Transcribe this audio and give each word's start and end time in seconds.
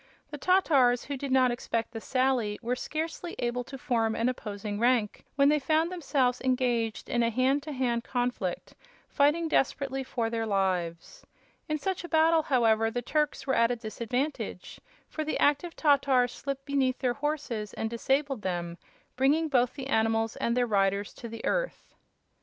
The 0.31 0.37
Tatars, 0.39 1.03
who 1.05 1.15
did 1.15 1.31
not 1.31 1.51
expect 1.51 1.91
the 1.91 2.01
sally, 2.01 2.57
were 2.63 2.75
scarcely 2.75 3.35
able 3.37 3.63
to 3.65 3.77
form 3.77 4.15
an 4.15 4.29
opposing 4.29 4.79
rank 4.79 5.23
when 5.35 5.49
they 5.49 5.59
found 5.59 5.91
themselves 5.91 6.41
engaged 6.41 7.07
in 7.07 7.21
a 7.21 7.29
hand 7.29 7.61
to 7.61 7.71
hand 7.71 8.03
conflict, 8.03 8.73
fighting 9.09 9.47
desperately 9.47 10.03
for 10.03 10.31
their 10.31 10.47
lives. 10.47 11.23
In 11.69 11.77
such 11.77 12.03
a 12.03 12.09
battle, 12.09 12.41
however, 12.41 12.89
the 12.89 13.03
Turks 13.03 13.45
were 13.45 13.53
at 13.53 13.69
a 13.69 13.75
disadvantage, 13.75 14.79
for 15.07 15.23
the 15.23 15.37
active 15.37 15.75
Tatars 15.75 16.31
slipped 16.31 16.65
beneath 16.65 16.97
their 16.97 17.13
horses 17.13 17.71
and 17.75 17.87
disabled 17.87 18.41
them, 18.41 18.79
bringing 19.15 19.49
both 19.49 19.75
the 19.75 19.85
animals 19.85 20.35
and 20.37 20.57
their 20.57 20.65
riders 20.65 21.13
to 21.13 21.29
the 21.29 21.45
earth. 21.45 21.93